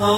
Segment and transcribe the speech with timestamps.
[0.00, 0.16] الحمد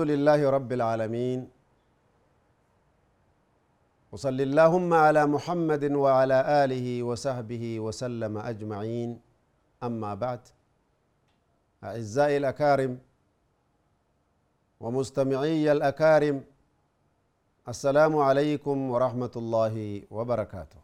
[0.00, 1.48] لله رب العالمين.
[4.12, 9.20] وصل اللهم على محمد وعلى آله وصحبه وسلم أجمعين.
[9.82, 10.40] أما بعد
[11.84, 13.13] أعزائي الأكارم
[14.84, 16.36] ومستمعي الأكارم
[17.72, 19.74] السلام عليكم ورحمة الله
[20.16, 20.80] وبركاته.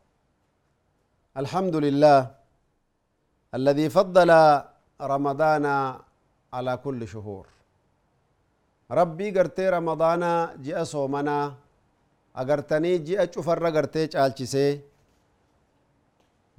[1.42, 2.20] الحمد لله
[3.58, 4.30] الذي فضل
[5.12, 5.66] رمضان
[6.56, 7.44] على كل شهور.
[9.00, 10.22] ربي قرتي رمضان
[10.64, 11.38] جاء صومنا
[12.40, 14.68] أقرتني جاء شفر قرتي چالچسي.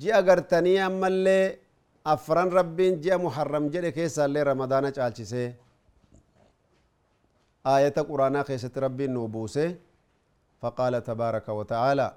[0.02, 1.58] جاء قرتني أما اللي
[2.06, 5.71] أفران ربي جاء محرم جاء كيسا اللي رمضان چالچسي.
[7.68, 9.76] آية قرآن خيست ربي نوبوسي
[10.62, 12.14] فقال تبارك وتعالى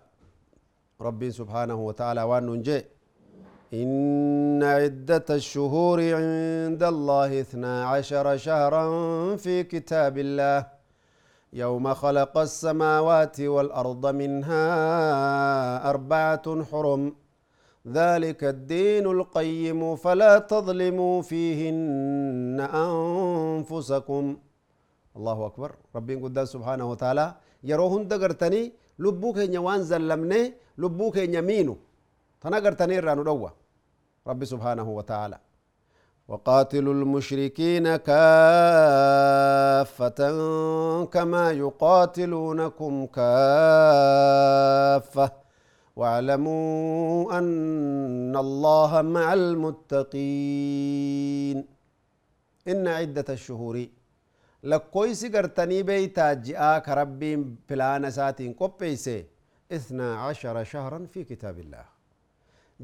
[1.00, 2.84] ربي سبحانه وتعالى وان ننجي
[3.74, 10.66] إن عدة الشهور عند الله اثنا عشر شهرا في كتاب الله.
[11.52, 14.64] يوم خلق السماوات والأرض منها
[15.90, 17.14] أربعة حرم.
[17.88, 24.36] ذلك الدين القيم فلا تظلموا فيهن أنفسكم.
[25.18, 27.26] الله أكبر ربي قدام سبحانه وتعالى
[27.70, 28.62] يروهن دقرتني
[29.04, 30.42] لبوك وان زلمني
[30.82, 31.74] لبوك يمينو
[32.42, 33.50] تنقرتني رانو دوّا
[34.30, 35.38] رب سبحانه وتعالى
[36.28, 39.00] وقاتلوا المشركين كافة
[41.14, 44.34] كما يقاتلونكم كافة
[45.96, 50.54] واعلموا أن الله مع المتقين
[52.68, 53.86] إن عدة الشهور
[54.70, 57.32] لكويسي غرتني بيتا جاء كربي
[57.68, 59.18] بلان ساتين قبيسي
[59.76, 61.84] اثنا عشر شهرا في كتاب الله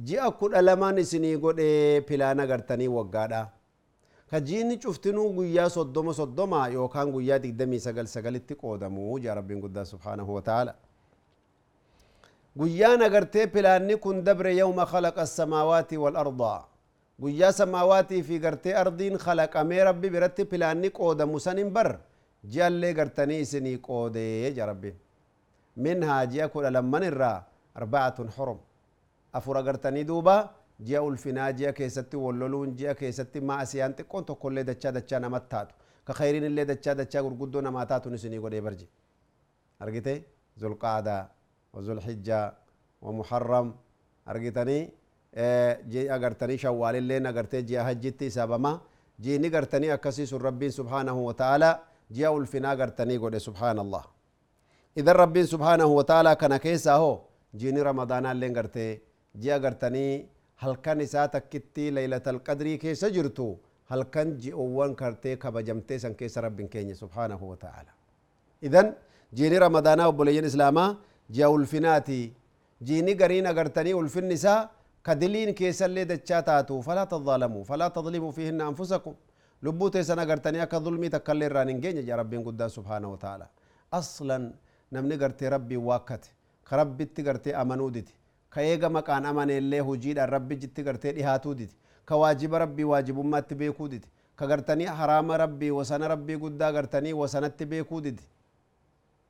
[0.09, 1.59] جاء كل ألمان سني قد
[2.09, 3.43] بلان غرتني وقادا
[4.31, 9.55] كجيني شفتنو قويا صدوما صدوما يو كان قويا دي دمي سغل سغل تقودمو جا ربي
[9.63, 10.75] قد سبحانه وتعالى
[12.59, 16.43] قويا نغرتي بلاني كن دبر يوم خلق السماوات والأرض
[17.21, 21.99] guyyaa samaawaatii fi gartee ardiin khalaqamee rabbi biratti pilaanni qoodamu sanin bar
[22.53, 24.97] ji'allee gartanii isinii qoodee jaa rabbiin
[25.77, 27.37] minhaa ji'a kudha lamman irraa
[27.75, 28.59] arbacatun xurum
[29.33, 30.37] afur agartanii duuba
[30.87, 36.13] ji'a ulfinaa ji'a keessatti walloluun ji'a keessatti maasiyaan xiqqoon tokkollee dachaa dachaa namatti taatu ka
[36.21, 38.89] khayriin illee dachaa dachaa gurguddoo namaa taatun isinii godhee barje
[39.81, 40.15] argite
[40.61, 41.23] zulqaadaa
[41.75, 42.47] wazulxijjaa
[43.03, 43.73] wamuharram
[44.27, 45.00] argitanii ji'a
[45.37, 48.81] agartanii shawwaalilleen agartee ji'a hajjitti isaabama
[49.21, 51.79] jiini gartanii akkasii sun rabbiin subhaanahu wata'aalaa
[52.13, 54.05] ji'a ulfinaa gartanii godhe subhaanallah
[54.97, 57.17] idan rabbiin subhaanahu wata'aalaa kana keessaa hoo
[57.57, 59.01] jiini ramadaanaalleen gartee
[59.43, 63.47] ji'a gartanii halkan isaa takkitti laylatal qadrii keessa jirtu
[63.85, 67.93] halkan ji'oowwan kartee kabajamtee san keessa rabbin keenya subhaanahu wa ta'ala
[68.63, 68.95] idan
[69.35, 70.91] jiini ramadaanaa obboleeyyan islaamaa
[71.31, 72.21] ji'a ulfinaati
[72.83, 74.69] jiini gariin agartanii ulfinni isaa
[75.07, 79.15] كدلين كيسل لي دچاتاتو فلا تظلموا فلا تظلموا فيهن أنفسكم.
[79.65, 81.79] لبوت سنه غرتني اك ظلمي تكل رانين
[82.11, 83.47] يا ربي قد سبحانه وتعالى.
[84.01, 84.39] أصلا
[84.93, 86.25] نمني غرتي ربي واكت
[86.69, 88.09] كربي تغرتي امنودت
[88.53, 91.69] كايغا مكان امن الله جيد ربي جتي غرتي دي
[92.09, 94.05] كواجب ربي واجب ما تبي كودت
[94.39, 98.21] كغرتني حرام ربي وسن ربي قد غرتني وسن تبي كودت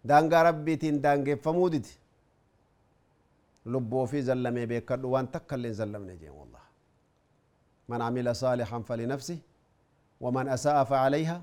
[0.09, 1.87] دانغا ربي تين دانغ فمودت
[3.67, 6.65] لبو في زلمة بيكرد وان تكل زلم نجيم والله.
[7.89, 9.39] من عمل صالحا فلنفسه
[10.21, 11.39] ومن أساء فعليها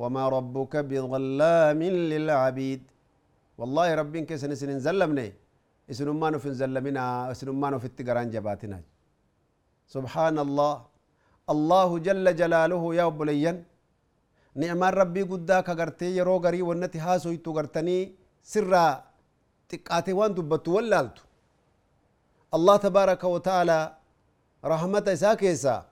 [0.00, 2.82] وما ربك بظلام للعبيد.
[3.58, 5.26] والله رب إنك سنسن زلمنا
[5.90, 8.80] إسن ما في زلمنا إسن ما في التقران جباتنا.
[9.94, 10.74] سبحان الله
[11.52, 13.52] الله جل جلاله يا بليا
[14.60, 17.96] نعم ربي قداك قرتي يرو قري ونتي هاسو يتو قرتني
[18.52, 18.86] سرا
[19.68, 21.22] تقاتي وان دبتو ولالتو
[22.52, 23.90] wa ta'aalaa
[24.62, 25.84] rahmata isaa keessaa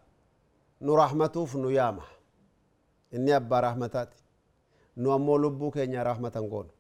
[0.81, 2.03] nu rahmatuuf nu yaama
[3.13, 4.19] inni abbaa rahmataati
[4.97, 6.71] nu ammoo lubbuu keenya rahmatan goonu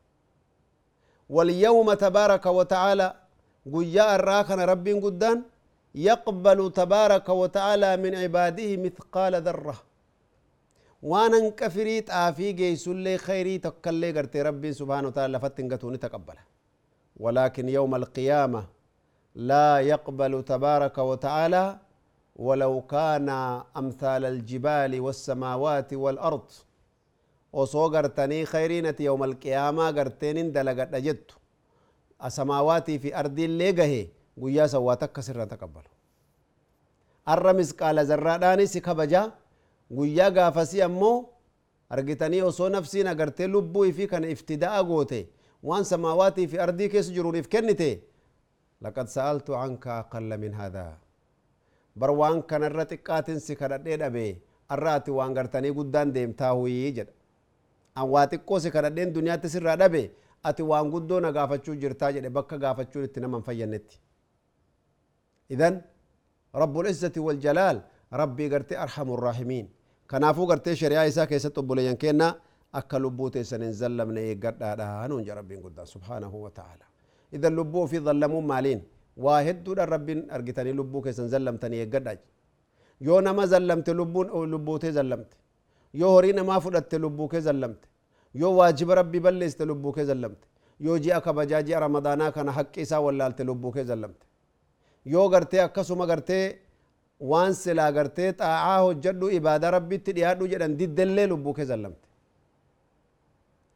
[1.31, 3.15] واليوم تبارك وتعالى
[3.75, 5.43] قيا الراكن رب قدان
[5.95, 9.77] يقبل تبارك وتعالى من عباده مثقال ذرة.
[11.03, 16.39] وأنا انكفريت آفي جيس اللي خيري تكالي قرتي ربي سبحانه وتعالى فتنقتوني تقبل
[17.17, 18.65] ولكن يوم القيامة
[19.35, 21.79] لا يقبل تبارك وتعالى
[22.37, 23.29] ولو كان
[23.77, 26.51] أمثال الجبال والسماوات والأرض.
[27.53, 31.31] وصو غرتني خيرينة يوم القيامة غرتين دلغة دجت
[32.25, 34.07] السماوات في أرض اللي غهي
[34.41, 35.83] قويا سواتك سرنا تقبل.
[37.29, 39.33] الرمز قال زراداني سكب جا
[39.97, 41.29] قويا غافسي أمو
[41.93, 45.27] أرغتني وصو نفسي نغرتي لبوي في كان افتداء غوتي
[45.63, 48.10] وان سماواتي في أرضي كيس جرون افكرنتي
[48.85, 50.95] laqad sa'altu canka aqalla min hadaa
[51.97, 54.25] bar waan kanarra xiqqaatin si kadhadhee dhabe
[54.75, 57.13] arra ati waan gartanii guddaan deemtaa huyii jedha
[57.95, 60.03] an waa xiqqoo si kadhadheen duniyaatti sirraa dhabe
[60.49, 64.01] ati waan guddoo na gaafachuu jirtaa jedhe bakka gaafachuun itti naman fayyannetti
[65.57, 65.83] idan
[66.63, 67.83] rabbul izzati wal jalaal
[68.21, 69.67] rabbii gartee arhamu raahimiin
[70.07, 72.29] kanaafuu gartee shari'aa isaa keessatti obboleeyyan keenna
[72.81, 74.23] akka lubbuu teessan hin zallamne
[77.37, 78.81] إذا لبوا في ظلموا مالين.
[79.27, 82.19] واحد دور الرب أرجتني لبوا كيسن زلمتني يقدج.
[83.07, 85.31] يو نما زلمت لبون أو لبوته زلمت.
[86.01, 87.83] يو هرين ما فردت لبوك زلمت.
[88.41, 90.41] يو واجب ربي بلست لبوك زلمت.
[90.87, 94.21] يو جي أكا بجاجي رمضانا كان حق إسا واللالت لبوك زلمت.
[95.13, 96.41] يو غرتي أكا سوما غرتي
[97.31, 102.03] وان سلا غرتي تاعاه جدو إبادة ربي تريادو جدن دي دلل لبوك زلمت.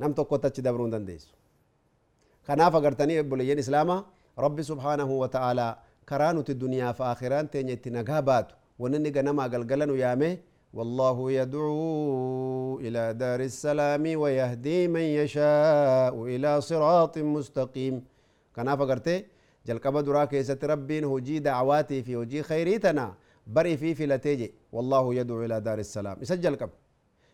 [0.00, 0.90] نم توقو تاتش دبرون
[2.46, 4.04] kanaaf agartanii obboleeyyan islaamaa
[4.44, 5.72] rabbi subhaanahu wa ta'aalaa
[6.10, 10.32] karaa nuti duniyaaf akhiraan teenya itti nagaa baatu wanni inni ganamaa galgala nu yaame
[10.78, 17.94] والله يدعو إلى دار السلام ويهدي من يشاء إلى صراط مستقيم.
[18.56, 19.16] كنا فقرتي
[19.66, 23.14] جل درا كيست ربين هجي دعواتي في هجي خيريتنا
[23.46, 26.16] بري في فلتيجي والله يدعو إلى دار السلام.
[26.22, 26.70] يسجل قب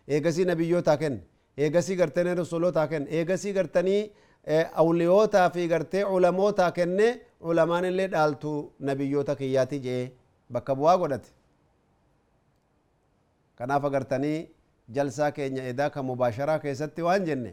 [0.09, 1.15] إيقسي نبيو تاكن
[1.59, 3.97] إيقسي قرتني رسولو تاكن إيقسي قرتني
[4.47, 10.13] Eh, awliyootaa fi gartee ulamootaa kenne ulamaan illee dhaaltu nabiyyoota kiyyaati jee
[10.53, 11.31] bakka bu'aa godhate.
[13.55, 14.39] Kanaaf agartanii
[14.95, 17.53] jalsaa keenya edaa kan mubaasharaa keessatti waan jenne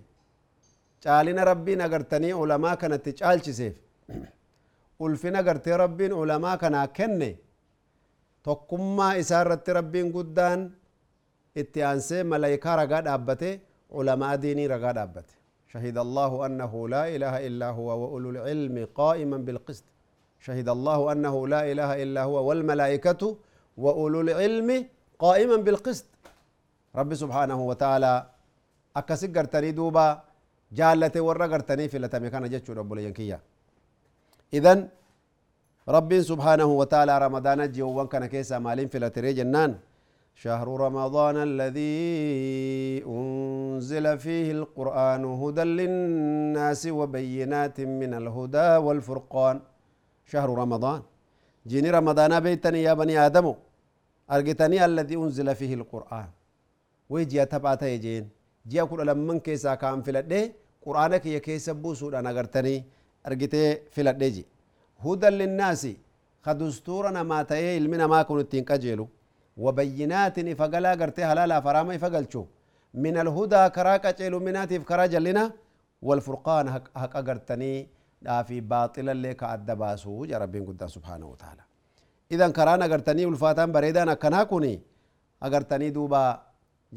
[1.03, 3.75] caalina rabbiin agartanii ulamaa kanatti caalchiseef
[5.07, 7.29] ulfina gartee rabbiin ulamaa kanaa kenne
[8.43, 10.69] tokkummaa isaa irratti rabbiin guddaan
[11.55, 13.51] itti aansee malayikaa ragaa dhaabbate
[13.89, 15.36] ulamaa diinii ragaa dhaabbate.
[15.73, 19.85] شهد الله أنه لا إله إلا هو وأولو العلم قائما بالقسط.
[20.45, 23.21] شهد الله أنه لا إله إلا هو والملائكة
[23.83, 24.69] وأولو العلم
[25.19, 26.07] قائما بالقسط.
[26.99, 28.13] رب سبحانه وتعالى
[28.99, 30.07] أكسك قرتني دوبا
[30.79, 32.29] جالة ورى قرتني في لتمي.
[32.33, 33.39] كان جتشو رب لينكيا
[34.57, 34.79] إذن
[35.95, 39.71] رب سبحانه وتعالى رمضان جيوان كان كيسا مالين في لتري جنان.
[40.43, 41.97] شهر رمضان الذي
[43.17, 49.57] أنزل فيه القرآن هدى للناس وبينات من الهدى والفرقان.
[50.31, 51.01] شهر رمضان.
[51.67, 53.45] جيني رمضان بيتني يا بني آدم
[54.31, 56.27] أرجتني الذي أنزل فيه القرآن.
[57.09, 58.29] ويجي تبعت يجين
[58.69, 60.53] جي أقول لما من كيسا كان في الدنيا
[60.85, 62.83] قرآنك يا كيسا بوسود أنا قرتني
[63.27, 63.63] أرجتي
[63.93, 64.43] في الدنيا
[65.05, 65.87] هدى للناس.
[66.45, 69.07] خدستورنا ما تيه المنا ما كنت تنكجلو
[69.63, 72.43] وبينات إفقلا قرتي هلالا فراما إفقلتشو
[73.03, 75.43] من الهدى كراكا تيلو مناتي فكرا جلنا
[76.07, 76.65] والفرقان
[77.01, 77.15] هك
[77.57, 77.87] في
[78.21, 80.55] دافي باطلا لك أدباسو يا رب
[80.95, 81.63] سبحانه وتعالى.
[82.33, 84.73] إذا كرانا قرتني والفاتان بريدانا كناكوني
[85.45, 86.23] أقرتني دوبا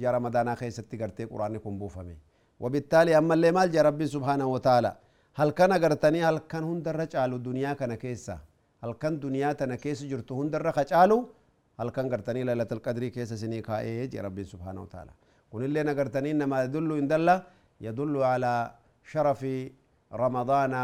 [0.03, 2.17] يا رمضان خي ستي قرتي قرآن كن بوفمي.
[2.63, 4.93] وبالتالي أما اللي مال يا ربي سبحانه وتعالى.
[5.39, 8.39] هل كان قرتني هل كان هندر رجعلو دنيا كان كيسا.
[8.85, 11.19] هل كان دنيا تنكيس جرتو هندر رجعلو
[11.81, 15.13] halkan gartanii lailatul qadrii keessa isinii kaa'ee jea rabbiin subhaanahu wataala
[15.53, 17.37] kunilleen agartanii nama yadullu indalla
[17.87, 18.61] yadullu alaa
[19.13, 19.55] sharafi
[20.25, 20.83] ramadaana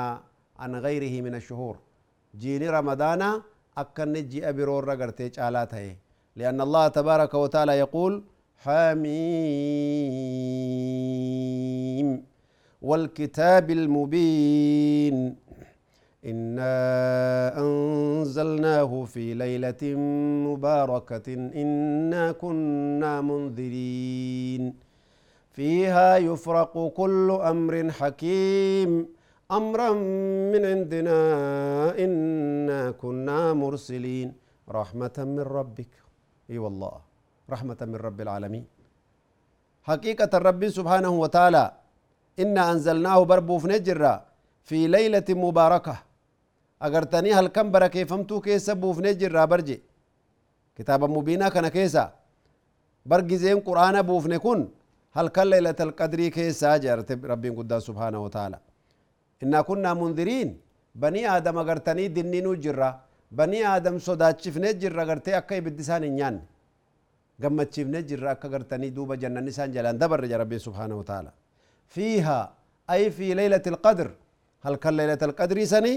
[0.64, 1.76] an gayrihi min ashuhuur
[2.44, 3.34] jiini ramadaanaa
[3.78, 5.30] أكن نجي أبي رور رقرتي
[5.72, 5.96] هي
[6.36, 8.24] لأن الله تبارك وتعالى يقول
[8.64, 9.06] حميم
[12.82, 15.36] والكتاب المبين
[16.26, 16.74] إنا
[17.58, 19.82] أنزلناه في ليلة
[20.48, 24.74] مباركة إنا كنا منذرين
[25.52, 29.08] فيها يفرق كل أمر حكيم
[29.50, 29.90] أمرا
[30.52, 31.18] من عندنا
[32.04, 34.32] إنا كنا مرسلين
[34.68, 35.92] رحمة من ربك.
[36.50, 36.94] إي والله
[37.50, 38.64] رحمة من رب العالمين.
[39.82, 41.72] حقيقة الرب سبحانه وتعالى
[42.38, 44.24] إنا أنزلناه بربو في نجرة
[44.64, 46.05] في ليلة مباركة.
[46.82, 49.78] أغرتني هل كم بركة فمتو كيسا بوف نجرة برجي
[50.76, 52.04] كتابا مبينا كان كيسا
[53.10, 54.60] برجي زين قرآن بوف نكون
[55.16, 58.58] هل كان ليلة القدر كيسا جارت ربي قد سبحانه وتعالى
[59.42, 60.48] إنا كنا منذرين
[61.02, 62.90] بني آدم أغرتني دنينو جرة
[63.38, 66.36] بني آدم صداتشفني جرة غرتي أكا يبدسان إنيان
[67.42, 71.30] gammachiifne jirra akka gartanii duuba jannanni isaan jalaan dabarre ja rabbiin subhaanahu wataala
[71.94, 72.38] fiiha
[72.94, 74.08] ay fi leylati alqadr
[74.66, 75.92] halkan leylata alqadrii sani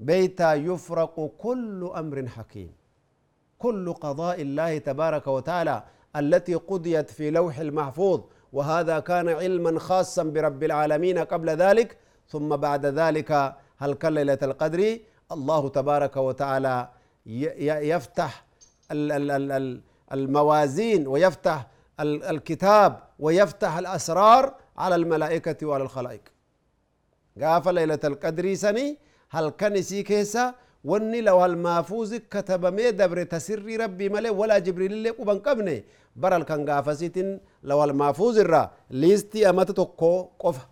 [0.00, 2.72] بيتا يفرق كل أمر حكيم.
[3.58, 5.82] كل قضاء الله تبارك وتعالى
[6.16, 8.20] التي قضيت في لوح المحفوظ
[8.52, 11.98] وهذا كان علما خاصا برب العالمين قبل ذلك.
[12.28, 14.98] ثم بعد ذلك هل كان ليلة القدر؟
[15.32, 16.88] الله تبارك وتعالى
[17.26, 18.44] يفتح
[20.12, 21.66] الموازين ويفتح
[22.00, 26.20] الكتاب ويفتح الأسرار على الملائكة وعلى الخلائق.
[27.42, 28.98] قاف ليلة القدر سني
[29.30, 30.54] هل كان سيكيسا
[30.84, 35.84] وني لو المافوز كتب مي دبر تسري ربي ملي ولا جبريل اللي قبن قبني
[36.16, 40.64] برال كان قافسيتين لو المافوز الرا ليستي أمت تقو قفا.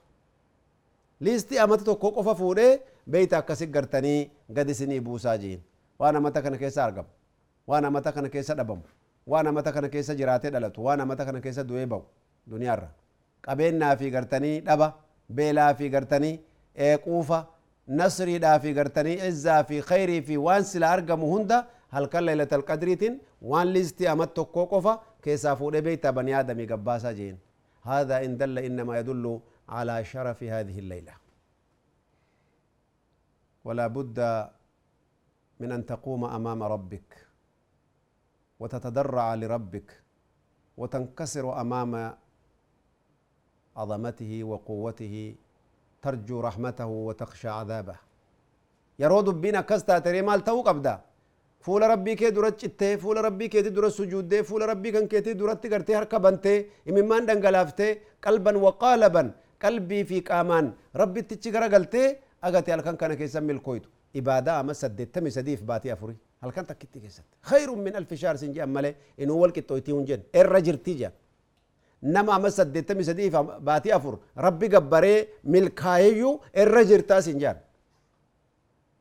[1.21, 5.61] ليستي أمت تقو قفا فوري بيتا كسي قرتني قد سني بوساجين
[5.99, 7.07] وأنا متى كان كيسا أرقب
[7.67, 8.81] وأنا متى كان كيسا دبم.
[9.27, 12.03] وأنا متى كان كيسا جراتي دلت وأنا متى كان كيسا دويبو.
[12.47, 12.89] دنيا الرا
[13.49, 14.93] قبينا في قرتني دبا.
[15.29, 16.41] بيلا في قرتني.
[16.79, 17.54] ايقوفا
[17.89, 22.49] نصر دا في غرتني إزا في خيري في وان سلا أرقى هندا هل كان ليلة
[22.53, 27.39] القدر تن وان لزتي أمت كوكوفا كيسا فوري بيتا بني آدمي قباسا جين.
[27.83, 31.15] هذا إن دل إنما يدل على شرف هذه الليلة.
[33.65, 34.49] ولا بد
[35.61, 37.27] من أن تقوم أمام ربك
[38.61, 40.03] وتتدرع لربك
[40.77, 42.17] وتنكسر أمام
[43.77, 45.35] عظمته وقوته
[46.05, 47.97] ترجو رحمته وتخشى عذابه.
[49.03, 50.95] يرو دبين كستا تري مال تو قبدا
[51.65, 55.33] فول ربي كي درت چته فول ربي كي درت سجود دي فول ربي كان كي
[55.41, 56.67] درت غرتي هركا بنتي.
[56.89, 59.25] اممان دنگلافته قلبا وقالبا.
[59.63, 63.85] قلبي في قامان ربي تچي غرا غلتي اغتي الكن كان كي سمي الكويت
[64.17, 66.17] عباده أما سدتمي سديف باتي أفوري.
[66.43, 70.95] هل كان تكتي كيست خير من ألف شهر سنجي امله انه ولك تويتي ونجن الرجرتي
[70.95, 71.13] جا
[72.05, 73.31] nama ama saddeettamii sadii
[73.69, 74.19] baatii afur.
[74.47, 77.39] Rabbi gabbaree milkaayeyyuu irra jirtaas hin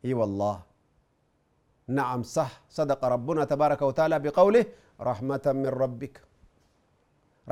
[0.05, 0.55] اي والله
[1.87, 4.65] نعم صح صدق ربنا تبارك وتعالى بقوله
[5.09, 6.15] رحمة من ربك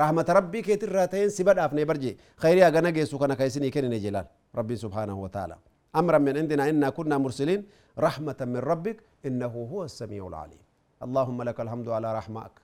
[0.02, 4.26] رحمة ربك يتراتين سبد أفني برجي خيري أغنى جيسو كان كيسني كن جلال
[4.58, 5.56] ربي سبحانه وتعالى
[6.00, 7.60] أمرا من عندنا إنا كنا مرسلين
[8.06, 8.96] رحمة من ربك
[9.28, 10.62] إنه هو السميع العليم
[11.04, 12.54] اللهم لك الحمد على رحمك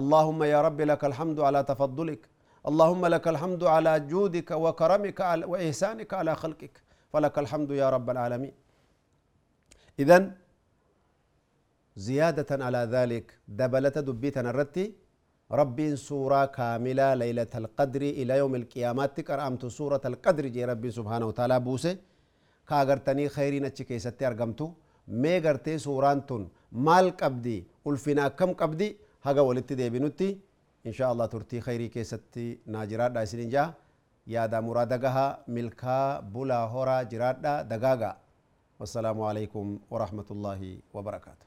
[0.00, 2.22] اللهم يا رب لك الحمد على تفضلك.
[2.70, 6.74] اللهم لك الحمد على جودك وكرمك وإحسانك على خلقك.
[7.12, 8.54] فلك الحمد يا رب العالمين.
[10.02, 10.22] إذن
[12.08, 14.86] زيادة على ذلك دبلت دبيتنا الرتي
[15.60, 21.56] ربي سورة كاملة ليلة القدر إلى يوم القيامات كرامت سورة القدر جي ربي سبحانه وتعالى
[21.60, 21.96] بوسه.
[22.68, 24.66] كاغرتني خيرين اتشكي ستي أرقمتو
[25.08, 26.42] مي غرتي سورانتون.
[26.86, 27.58] مال قبدي.
[27.88, 28.90] ألفنا كم قبدي.
[29.26, 30.28] Haga walitti deebinutti
[30.88, 33.68] insha allah turtii khayrii keessatti naa jiraadha isinin jaa
[34.34, 38.12] yaada muraada gaha milkaa bulaa horaa jiraadha dagaaga
[38.80, 40.60] والسلام عليكم ورحمة الله
[40.94, 41.46] وبركاته